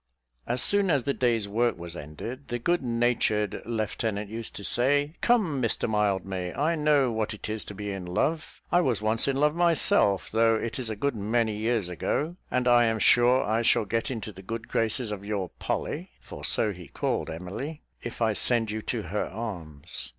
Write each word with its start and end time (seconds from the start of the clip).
As 0.47 0.63
soon 0.63 0.89
as 0.89 1.03
the 1.03 1.13
day's 1.13 1.47
work 1.47 1.77
was 1.77 1.95
ended, 1.95 2.47
the 2.47 2.57
good 2.57 2.81
natured 2.81 3.61
lieutenant 3.67 4.31
used 4.31 4.55
to 4.55 4.63
say, 4.63 5.13
"Come, 5.21 5.61
Mr 5.61 5.87
Mildmay, 5.87 6.55
I 6.55 6.73
know 6.73 7.11
what 7.11 7.35
it 7.35 7.47
is 7.49 7.63
to 7.65 7.75
be 7.75 7.91
in 7.91 8.07
love; 8.07 8.63
I 8.71 8.81
was 8.81 9.03
once 9.03 9.27
in 9.27 9.35
love 9.35 9.53
myself, 9.53 10.31
though 10.31 10.55
it 10.55 10.79
is 10.79 10.89
a 10.89 10.95
good 10.95 11.15
many 11.15 11.55
years 11.55 11.87
ago, 11.87 12.35
and 12.49 12.67
I 12.67 12.85
am 12.85 12.97
sure 12.97 13.43
I 13.43 13.61
shall 13.61 13.85
get 13.85 14.09
into 14.09 14.31
the 14.31 14.41
good 14.41 14.67
graces 14.67 15.11
of 15.11 15.23
your 15.23 15.49
Polly 15.59 16.09
(for 16.19 16.43
so 16.43 16.73
he 16.73 16.87
called 16.87 17.29
Emily) 17.29 17.83
if 18.01 18.23
I 18.23 18.33
send 18.33 18.71
you 18.71 18.81
to 18.81 19.03
her 19.03 19.25
arms. 19.25 20.09